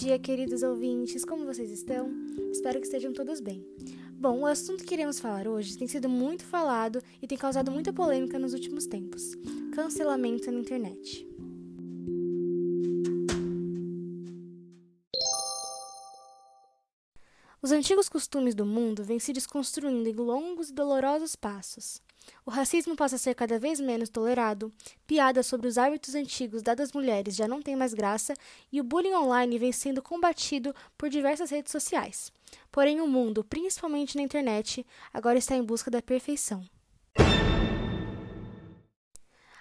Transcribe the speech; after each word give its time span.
dia, 0.00 0.18
queridos 0.18 0.62
ouvintes, 0.62 1.26
como 1.26 1.44
vocês 1.44 1.70
estão? 1.70 2.10
Espero 2.50 2.80
que 2.80 2.86
estejam 2.86 3.12
todos 3.12 3.38
bem. 3.38 3.62
Bom, 4.12 4.40
o 4.40 4.46
assunto 4.46 4.82
que 4.82 4.94
iremos 4.94 5.20
falar 5.20 5.46
hoje 5.46 5.76
tem 5.76 5.86
sido 5.86 6.08
muito 6.08 6.42
falado 6.42 7.02
e 7.20 7.26
tem 7.26 7.36
causado 7.36 7.70
muita 7.70 7.92
polêmica 7.92 8.38
nos 8.38 8.54
últimos 8.54 8.86
tempos: 8.86 9.34
cancelamento 9.74 10.50
na 10.50 10.58
internet. 10.58 11.28
Os 17.60 17.70
antigos 17.70 18.08
costumes 18.08 18.54
do 18.54 18.64
mundo 18.64 19.04
vêm 19.04 19.18
se 19.18 19.34
desconstruindo 19.34 20.08
em 20.08 20.14
longos 20.14 20.70
e 20.70 20.72
dolorosos 20.72 21.36
passos. 21.36 22.00
O 22.44 22.50
racismo 22.50 22.96
passa 22.96 23.16
a 23.16 23.18
ser 23.18 23.34
cada 23.34 23.58
vez 23.58 23.80
menos 23.80 24.08
tolerado, 24.08 24.72
piadas 25.06 25.46
sobre 25.46 25.68
os 25.68 25.76
hábitos 25.76 26.14
antigos 26.14 26.62
dadas 26.62 26.88
às 26.88 26.92
mulheres 26.92 27.36
já 27.36 27.46
não 27.46 27.62
têm 27.62 27.76
mais 27.76 27.94
graça 27.94 28.34
e 28.72 28.80
o 28.80 28.84
bullying 28.84 29.14
online 29.14 29.58
vem 29.58 29.72
sendo 29.72 30.02
combatido 30.02 30.74
por 30.96 31.08
diversas 31.08 31.50
redes 31.50 31.72
sociais. 31.72 32.32
Porém, 32.70 33.00
o 33.00 33.06
mundo, 33.06 33.44
principalmente 33.44 34.16
na 34.16 34.22
internet, 34.22 34.86
agora 35.12 35.38
está 35.38 35.54
em 35.54 35.62
busca 35.62 35.90
da 35.90 36.02
perfeição. 36.02 36.64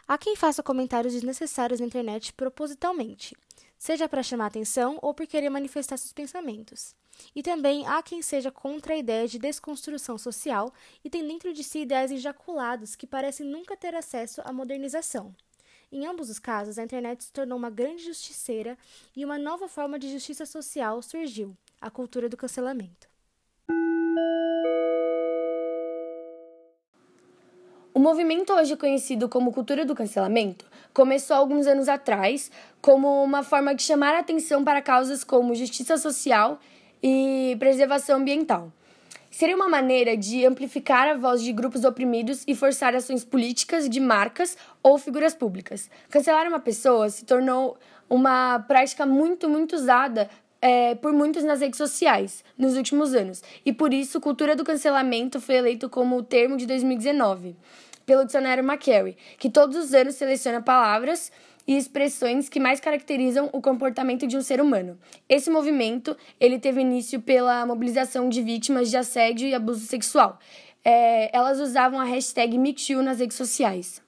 Há 0.08 0.18
quem 0.18 0.36
faça 0.36 0.64
comentários 0.64 1.14
desnecessários 1.14 1.80
na 1.80 1.86
internet 1.86 2.34
propositalmente, 2.34 3.36
seja 3.80 4.10
para 4.10 4.22
chamar 4.22 4.48
atenção 4.48 5.00
ou 5.02 5.14
por 5.14 5.26
querer 5.26 5.50
manifestar 5.50 5.98
seus 5.98 6.12
pensamentos. 6.14 6.94
E 7.34 7.42
também 7.42 7.88
há 7.88 8.04
quem 8.04 8.22
seja 8.22 8.52
contra 8.52 8.94
a 8.94 8.98
ideia 8.98 9.28
de 9.28 9.40
desconstrução 9.40 10.18
social 10.18 10.72
e 11.04 11.10
tem 11.10 11.26
dentro 11.26 11.54
de 11.54 11.64
si 11.64 11.80
ideias 11.80 12.12
ejaculadas 12.12 12.96
que 12.96 13.08
parecem 13.08 13.46
nunca 13.46 13.76
ter 13.76 13.96
acesso 13.96 14.42
à 14.44 14.52
modernização. 14.52 15.34
Em 15.92 16.06
ambos 16.06 16.30
os 16.30 16.38
casos, 16.38 16.78
a 16.78 16.84
internet 16.84 17.24
se 17.24 17.32
tornou 17.32 17.58
uma 17.58 17.72
grande 17.72 18.04
justiceira 18.04 18.78
e 19.16 19.26
uma 19.26 19.40
nova 19.40 19.68
forma 19.68 19.98
de 19.98 20.12
justiça 20.12 20.46
social 20.46 21.02
surgiu 21.02 21.58
a 21.82 21.90
cultura 21.90 22.30
do 22.30 22.38
cancelamento. 22.38 23.10
O 28.00 28.02
movimento 28.02 28.54
hoje 28.54 28.78
conhecido 28.78 29.28
como 29.28 29.52
cultura 29.52 29.86
do 29.86 29.94
cancelamento 29.94 30.66
começou 30.94 31.36
alguns 31.36 31.68
anos 31.68 31.90
atrás 31.90 32.50
como 32.82 33.22
uma 33.22 33.44
forma 33.44 33.76
de 33.76 33.84
chamar 33.84 34.16
a 34.16 34.20
atenção 34.20 34.64
para 34.64 34.82
causas 34.82 35.22
como 35.22 35.54
justiça 35.54 35.98
social 35.98 36.62
e 37.04 37.58
preservação 37.60 38.20
ambiental. 38.20 38.72
Seria 39.30 39.54
uma 39.54 39.68
maneira 39.68 40.16
de 40.16 40.46
amplificar 40.46 41.10
a 41.10 41.18
voz 41.18 41.44
de 41.44 41.52
grupos 41.52 41.84
oprimidos 41.84 42.46
e 42.48 42.56
forçar 42.56 42.96
ações 42.96 43.26
políticas 43.26 43.90
de 43.90 44.00
marcas 44.00 44.58
ou 44.82 44.98
figuras 44.98 45.36
públicas. 45.36 45.90
Cancelar 46.10 46.48
uma 46.48 46.62
pessoa 46.62 47.10
se 47.10 47.26
tornou 47.26 47.78
uma 48.10 48.60
prática 48.60 49.06
muito, 49.06 49.50
muito 49.50 49.76
usada 49.76 50.30
é, 50.62 50.96
por 50.96 51.12
muitos 51.12 51.44
nas 51.44 51.60
redes 51.60 51.78
sociais 51.78 52.46
nos 52.58 52.78
últimos 52.78 53.14
anos, 53.14 53.44
e 53.66 53.72
por 53.74 53.94
isso 53.94 54.20
cultura 54.20 54.56
do 54.56 54.64
cancelamento 54.64 55.40
foi 55.40 55.56
eleito 55.56 55.90
como 55.90 56.18
o 56.18 56.24
termo 56.24 56.56
de 56.56 56.66
2019 56.66 57.56
pelo 58.10 58.26
dicionário 58.26 58.64
McCary, 58.64 59.16
que 59.38 59.52
todos 59.52 59.78
os 59.78 59.94
anos 59.94 60.16
seleciona 60.16 60.64
palavras 60.64 61.32
e 61.68 61.78
expressões 61.78 62.50
que 62.50 62.60
mais 62.60 62.80
caracterizam 62.80 63.52
o 63.54 63.62
comportamento 63.62 64.26
de 64.26 64.36
um 64.36 64.42
ser 64.42 64.60
humano. 64.60 64.98
Esse 65.30 65.52
movimento 65.52 66.18
ele 66.40 66.58
teve 66.58 66.82
início 66.82 67.22
pela 67.22 67.64
mobilização 67.68 68.28
de 68.28 68.42
vítimas 68.42 68.90
de 68.90 68.98
assédio 68.98 69.48
e 69.48 69.54
abuso 69.54 69.86
sexual. 69.86 70.40
É, 70.84 71.30
elas 71.38 71.60
usavam 71.60 72.00
a 72.00 72.04
hashtag 72.04 72.58
MeToo 72.58 73.04
nas 73.04 73.20
redes 73.20 73.38
sociais. 73.38 74.02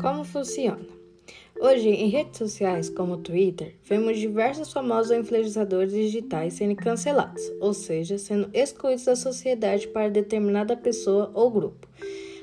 Como 0.00 0.24
funciona? 0.24 1.01
Hoje, 1.64 1.90
em 1.90 2.08
redes 2.08 2.38
sociais 2.38 2.90
como 2.90 3.12
o 3.12 3.18
Twitter, 3.18 3.76
vemos 3.84 4.18
diversos 4.18 4.72
famosos 4.72 5.16
influenciadores 5.16 5.92
digitais 5.92 6.54
sendo 6.54 6.74
cancelados, 6.74 7.40
ou 7.60 7.72
seja, 7.72 8.18
sendo 8.18 8.50
excluídos 8.52 9.04
da 9.04 9.14
sociedade 9.14 9.86
para 9.86 10.10
determinada 10.10 10.76
pessoa 10.76 11.30
ou 11.32 11.48
grupo. 11.48 11.86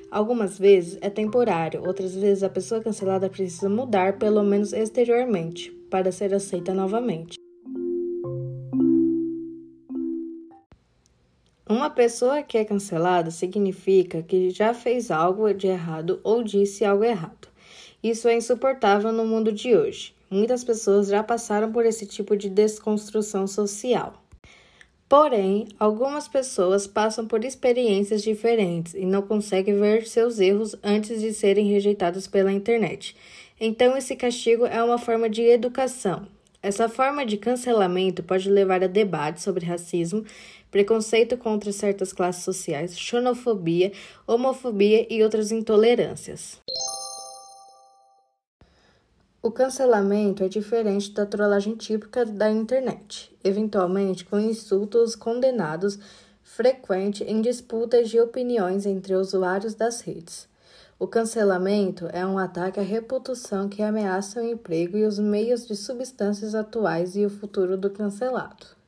Algumas 0.10 0.58
vezes 0.58 0.98
é 1.02 1.10
temporário, 1.10 1.86
outras 1.86 2.16
vezes 2.16 2.44
a 2.44 2.50
pessoa 2.50 2.80
cancelada 2.80 3.30
precisa 3.30 3.68
mudar, 3.68 4.18
pelo 4.18 4.42
menos 4.42 4.72
exteriormente, 4.72 5.70
para 5.92 6.14
ser 6.14 6.34
aceita 6.34 6.74
novamente. 6.74 7.38
Uma 11.68 11.90
pessoa 11.90 12.42
que 12.42 12.58
é 12.58 12.64
cancelada 12.64 13.32
significa 13.32 14.24
que 14.24 14.50
já 14.50 14.74
fez 14.74 15.12
algo 15.12 15.54
de 15.54 15.68
errado 15.68 16.22
ou 16.24 16.42
disse 16.42 16.86
algo 16.86 17.04
errado. 17.04 17.50
Isso 18.02 18.28
é 18.30 18.36
insuportável 18.36 19.12
no 19.12 19.26
mundo 19.26 19.52
de 19.52 19.76
hoje. 19.76 20.14
Muitas 20.30 20.64
pessoas 20.64 21.08
já 21.08 21.22
passaram 21.22 21.72
por 21.72 21.86
esse 21.86 22.06
tipo 22.06 22.38
de 22.38 22.50
desconstrução 22.50 23.46
social. 23.46 24.14
Porém, 25.10 25.68
algumas 25.80 26.28
pessoas 26.28 26.86
passam 26.86 27.28
por 27.28 27.44
experiências 27.44 28.22
diferentes 28.22 28.94
e 28.94 29.06
não 29.06 29.24
conseguem 29.24 29.80
ver 29.80 30.08
seus 30.08 30.40
erros 30.40 30.76
antes 30.84 31.20
de 31.20 31.34
serem 31.34 31.66
rejeitados 31.66 32.28
pela 32.28 32.54
internet. 32.54 33.16
Então, 33.60 33.98
esse 33.98 34.16
castigo 34.16 34.66
é 34.66 34.82
uma 34.84 35.00
forma 35.00 35.28
de 35.28 35.42
educação. 35.42 36.28
Essa 36.62 36.88
forma 36.88 37.26
de 37.26 37.38
cancelamento 37.38 38.22
pode 38.22 38.50
levar 38.50 38.84
a 38.84 38.88
debates 38.88 39.44
sobre 39.44 39.66
racismo, 39.66 40.24
preconceito 40.70 41.38
contra 41.38 41.72
certas 41.72 42.14
classes 42.14 42.44
sociais, 42.44 42.98
xenofobia, 42.98 43.92
homofobia 44.28 45.08
e 45.10 45.24
outras 45.24 45.52
intolerâncias. 45.52 46.62
O 49.42 49.50
cancelamento 49.52 50.44
é 50.44 50.50
diferente 50.50 51.14
da 51.14 51.26
trollagem 51.26 51.74
típica 51.74 52.26
da 52.26 52.52
internet, 52.52 53.34
eventualmente 53.42 54.26
com 54.26 54.38
insultos 54.38 55.16
condenados 55.16 55.98
frequente 56.44 57.24
em 57.24 57.42
disputas 57.42 58.10
de 58.10 58.20
opiniões 58.20 58.86
entre 58.86 59.16
usuários 59.16 59.74
das 59.76 60.02
redes. 60.02 60.46
O 61.00 61.08
cancelamento 61.08 62.10
é 62.12 62.26
um 62.26 62.38
ataque 62.38 62.82
à 62.82 62.84
reputação 62.84 63.70
que 63.70 63.82
ameaça 63.82 64.42
o 64.42 64.46
emprego 64.46 64.98
e 64.98 65.06
os 65.06 65.18
meios 65.18 65.66
de 65.66 65.74
substâncias 65.74 66.54
atuais 66.54 67.16
e 67.16 67.26
o 67.26 67.30
futuro 67.30 67.78
do 67.78 67.90
cancelado. 67.90 68.79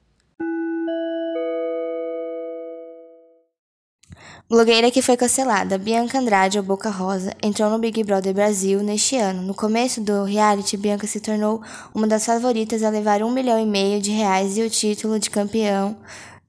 Blogueira 4.51 4.91
que 4.91 5.01
foi 5.01 5.15
cancelada, 5.15 5.77
Bianca 5.77 6.19
Andrade, 6.19 6.57
ou 6.57 6.63
Boca 6.65 6.89
Rosa, 6.89 7.33
entrou 7.41 7.69
no 7.69 7.79
Big 7.79 8.03
Brother 8.03 8.33
Brasil 8.33 8.83
neste 8.83 9.15
ano. 9.15 9.41
No 9.41 9.53
começo 9.53 10.01
do 10.01 10.25
reality, 10.25 10.75
Bianca 10.75 11.07
se 11.07 11.21
tornou 11.21 11.61
uma 11.95 12.05
das 12.05 12.25
favoritas 12.25 12.83
a 12.83 12.89
levar 12.89 13.23
um 13.23 13.31
milhão 13.31 13.57
e 13.57 13.65
meio 13.65 14.01
de 14.01 14.11
reais 14.11 14.57
e 14.57 14.61
o 14.61 14.69
título 14.69 15.17
de 15.19 15.29
campeão 15.29 15.95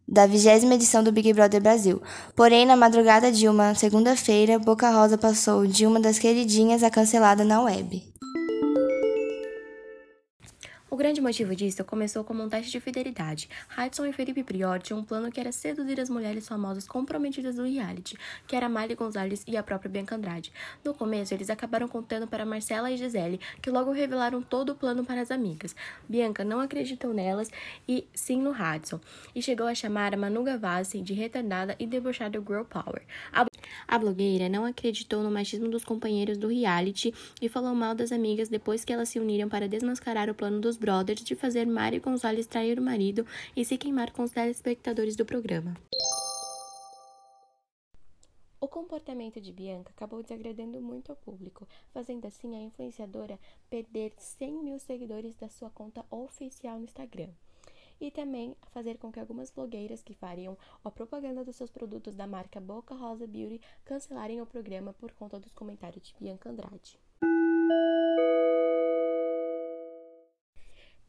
da 0.08 0.26
vigésima 0.26 0.74
edição 0.74 1.04
do 1.04 1.12
Big 1.12 1.32
Brother 1.32 1.62
Brasil. 1.62 2.02
Porém, 2.34 2.66
na 2.66 2.74
madrugada 2.74 3.30
de 3.30 3.48
uma 3.48 3.72
segunda-feira, 3.76 4.58
Boca 4.58 4.90
Rosa 4.90 5.16
passou 5.16 5.64
de 5.64 5.86
uma 5.86 6.00
das 6.00 6.18
queridinhas 6.18 6.82
a 6.82 6.90
cancelada 6.90 7.44
na 7.44 7.62
web. 7.62 8.11
O 10.92 10.96
grande 10.96 11.22
motivo 11.22 11.56
disso 11.56 11.82
começou 11.84 12.22
como 12.22 12.42
um 12.42 12.50
teste 12.50 12.70
de 12.70 12.78
fidelidade. 12.78 13.48
Hudson 13.78 14.04
e 14.04 14.12
Felipe 14.12 14.44
Prior 14.44 14.78
tinham 14.78 15.00
um 15.00 15.02
plano 15.02 15.32
que 15.32 15.40
era 15.40 15.50
seduzir 15.50 15.98
as 15.98 16.10
mulheres 16.10 16.46
famosas 16.46 16.86
comprometidas 16.86 17.56
do 17.56 17.64
reality, 17.64 18.18
que 18.46 18.54
era 18.54 18.68
Miley 18.68 18.94
Gonzalez 18.94 19.42
e 19.46 19.56
a 19.56 19.62
própria 19.62 19.90
Bianca 19.90 20.16
Andrade. 20.16 20.52
No 20.84 20.92
começo, 20.92 21.32
eles 21.32 21.48
acabaram 21.48 21.88
contando 21.88 22.26
para 22.26 22.44
Marcela 22.44 22.90
e 22.90 22.98
Gisele, 22.98 23.40
que 23.62 23.70
logo 23.70 23.90
revelaram 23.90 24.42
todo 24.42 24.72
o 24.72 24.74
plano 24.74 25.02
para 25.02 25.22
as 25.22 25.30
amigas. 25.30 25.74
Bianca 26.06 26.44
não 26.44 26.60
acreditou 26.60 27.14
nelas 27.14 27.50
e 27.88 28.06
sim 28.12 28.42
no 28.42 28.50
Hudson, 28.50 29.00
e 29.34 29.40
chegou 29.40 29.68
a 29.68 29.74
chamar 29.74 30.12
a 30.12 30.18
Manu 30.18 30.44
Gavassi 30.44 31.00
de 31.00 31.14
retardada 31.14 31.74
e 31.78 31.86
debochada 31.86 32.38
girl 32.38 32.64
power. 32.64 33.00
A, 33.32 33.46
a 33.86 33.98
blogueira 33.98 34.48
não 34.48 34.64
acreditou 34.64 35.22
no 35.22 35.30
machismo 35.30 35.68
dos 35.68 35.84
companheiros 35.84 36.38
do 36.38 36.48
reality 36.48 37.12
e 37.40 37.48
falou 37.48 37.74
mal 37.74 37.94
das 37.94 38.12
amigas 38.12 38.48
depois 38.48 38.84
que 38.84 38.92
elas 38.92 39.08
se 39.08 39.18
uniram 39.18 39.48
para 39.48 39.68
desmascarar 39.68 40.28
o 40.30 40.34
plano 40.34 40.60
dos 40.60 40.76
brothers 40.76 41.22
de 41.22 41.34
fazer 41.34 41.66
Mari 41.66 41.98
Gonzalez 41.98 42.46
trair 42.46 42.78
o 42.78 42.82
marido 42.82 43.26
e 43.56 43.64
se 43.64 43.76
queimar 43.76 44.10
com 44.12 44.22
os 44.22 44.30
telespectadores 44.30 45.16
do 45.16 45.24
programa. 45.24 45.74
O 48.62 48.68
comportamento 48.68 49.40
de 49.40 49.52
Bianca 49.52 49.90
acabou 49.90 50.22
desagradando 50.22 50.80
muito 50.80 51.10
ao 51.10 51.16
público, 51.16 51.66
fazendo 51.92 52.26
assim 52.26 52.54
a 52.54 52.60
influenciadora 52.60 53.36
perder 53.68 54.12
100 54.16 54.62
mil 54.62 54.78
seguidores 54.78 55.34
da 55.34 55.48
sua 55.48 55.68
conta 55.68 56.04
oficial 56.08 56.78
no 56.78 56.84
Instagram. 56.84 57.30
E 58.00 58.10
também 58.10 58.56
fazer 58.72 58.98
com 58.98 59.12
que 59.12 59.20
algumas 59.20 59.50
blogueiras 59.50 60.02
que 60.02 60.14
fariam 60.14 60.56
a 60.84 60.90
propaganda 60.90 61.44
dos 61.44 61.56
seus 61.56 61.70
produtos 61.70 62.14
da 62.14 62.26
marca 62.26 62.60
Boca 62.60 62.94
Rosa 62.94 63.26
Beauty 63.26 63.60
cancelarem 63.84 64.40
o 64.40 64.46
programa 64.46 64.92
por 64.92 65.12
conta 65.12 65.38
dos 65.38 65.52
comentários 65.52 66.06
de 66.06 66.14
Bianca 66.18 66.50
Andrade. 66.50 66.98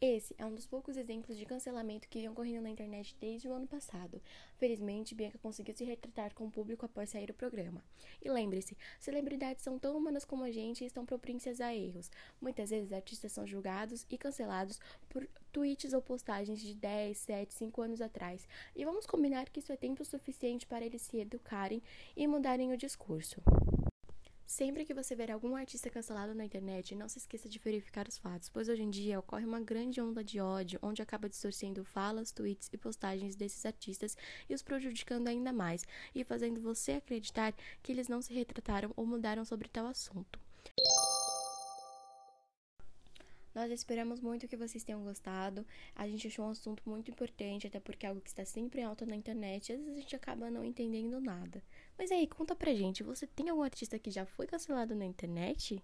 Esse 0.05 0.35
é 0.37 0.45
um 0.45 0.53
dos 0.53 0.65
poucos 0.65 0.97
exemplos 0.97 1.37
de 1.37 1.45
cancelamento 1.45 2.09
que 2.09 2.19
vem 2.19 2.27
ocorrendo 2.27 2.63
na 2.63 2.69
internet 2.69 3.15
desde 3.21 3.47
o 3.47 3.53
ano 3.53 3.65
passado. 3.65 4.21
Felizmente, 4.57 5.15
Bianca 5.15 5.37
conseguiu 5.37 5.73
se 5.73 5.85
retratar 5.85 6.33
com 6.33 6.45
o 6.45 6.51
público 6.51 6.85
após 6.85 7.09
sair 7.09 7.27
do 7.27 7.33
programa. 7.33 7.81
E 8.21 8.29
lembre-se, 8.29 8.75
celebridades 8.99 9.63
são 9.63 9.79
tão 9.79 9.95
humanas 9.95 10.25
como 10.25 10.43
a 10.43 10.51
gente 10.51 10.83
e 10.83 10.87
estão 10.87 11.05
propícias 11.05 11.61
a 11.61 11.73
erros. 11.73 12.11
Muitas 12.41 12.69
vezes, 12.69 12.91
artistas 12.91 13.31
são 13.31 13.47
julgados 13.47 14.05
e 14.09 14.17
cancelados 14.17 14.77
por 15.07 15.25
tweets 15.53 15.93
ou 15.93 16.01
postagens 16.01 16.59
de 16.59 16.75
10, 16.75 17.17
7, 17.17 17.53
5 17.53 17.81
anos 17.81 18.01
atrás. 18.01 18.45
E 18.75 18.83
vamos 18.83 19.05
combinar 19.05 19.49
que 19.49 19.61
isso 19.61 19.71
é 19.71 19.77
tempo 19.77 20.03
suficiente 20.03 20.67
para 20.67 20.85
eles 20.85 21.01
se 21.01 21.17
educarem 21.17 21.81
e 22.13 22.27
mudarem 22.27 22.73
o 22.73 22.77
discurso. 22.77 23.41
Sempre 24.55 24.85
que 24.85 24.93
você 24.93 25.15
ver 25.15 25.31
algum 25.31 25.55
artista 25.55 25.89
cancelado 25.89 26.35
na 26.35 26.45
internet, 26.45 26.93
não 26.93 27.09
se 27.09 27.17
esqueça 27.17 27.49
de 27.49 27.57
verificar 27.57 28.07
os 28.07 28.19
fatos, 28.19 28.49
pois 28.49 28.69
hoje 28.69 28.83
em 28.83 28.89
dia 28.91 29.17
ocorre 29.17 29.47
uma 29.47 29.59
grande 29.59 29.99
onda 29.99 30.23
de 30.23 30.39
ódio, 30.39 30.77
onde 30.79 31.01
acaba 31.01 31.27
distorcendo 31.27 31.83
falas, 31.83 32.31
tweets 32.31 32.69
e 32.71 32.77
postagens 32.77 33.35
desses 33.35 33.65
artistas 33.65 34.15
e 34.47 34.53
os 34.53 34.61
prejudicando 34.61 35.27
ainda 35.27 35.51
mais, 35.51 35.83
e 36.13 36.23
fazendo 36.23 36.61
você 36.61 36.91
acreditar 36.91 37.51
que 37.81 37.91
eles 37.91 38.07
não 38.07 38.21
se 38.21 38.31
retrataram 38.31 38.93
ou 38.95 39.07
mudaram 39.07 39.43
sobre 39.43 39.67
tal 39.67 39.87
assunto. 39.87 40.39
Nós 43.53 43.71
esperamos 43.71 44.19
muito 44.19 44.47
que 44.47 44.57
vocês 44.57 44.83
tenham 44.83 45.03
gostado. 45.03 45.65
A 45.95 46.07
gente 46.07 46.27
achou 46.27 46.45
um 46.45 46.49
assunto 46.49 46.81
muito 46.85 47.11
importante, 47.11 47.67
até 47.67 47.79
porque 47.79 48.05
é 48.05 48.09
algo 48.09 48.21
que 48.21 48.29
está 48.29 48.43
sempre 48.43 48.81
em 48.81 48.83
alta 48.83 49.05
na 49.05 49.15
internet. 49.15 49.71
Às 49.71 49.79
vezes 49.79 49.95
a 49.97 49.99
gente 49.99 50.15
acaba 50.15 50.49
não 50.49 50.63
entendendo 50.63 51.19
nada. 51.21 51.63
Mas 51.97 52.11
aí, 52.11 52.27
conta 52.27 52.55
pra 52.55 52.73
gente, 52.73 53.03
você 53.03 53.27
tem 53.27 53.49
algum 53.49 53.61
artista 53.61 53.99
que 53.99 54.09
já 54.09 54.25
foi 54.25 54.47
cancelado 54.47 54.95
na 54.95 55.05
internet? 55.05 55.81